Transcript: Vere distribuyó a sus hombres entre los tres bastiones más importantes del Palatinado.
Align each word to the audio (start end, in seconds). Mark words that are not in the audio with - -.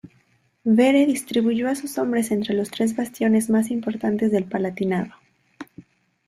Vere 0.63 1.05
distribuyó 1.05 1.69
a 1.69 1.75
sus 1.75 1.99
hombres 1.99 2.31
entre 2.31 2.55
los 2.55 2.71
tres 2.71 2.95
bastiones 2.95 3.51
más 3.51 3.69
importantes 3.69 4.31
del 4.31 4.45
Palatinado. 4.45 5.11